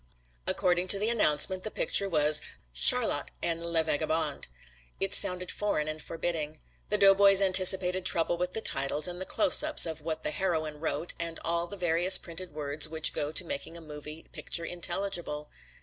[0.47, 2.41] According to the announcement the picture was
[2.73, 4.47] "Charlot en 'Le Vagabond.'"
[4.99, 6.59] It sounded foreign and forbidding.
[6.89, 11.13] The doughboys anticipated trouble with the titles and the closeups of what the heroine wrote
[11.19, 15.51] and all the various printed words which go to make a moving picture intelligible.